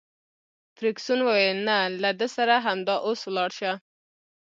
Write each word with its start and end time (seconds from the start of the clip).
فرګوسن 0.75 1.19
وویل: 1.23 1.57
نه، 1.67 1.77
له 2.01 2.09
ده 2.19 2.27
سره 2.35 2.55
همدا 2.65 2.95
اوس 3.05 3.21
ولاړه 3.25 3.55
شه. 3.57 3.71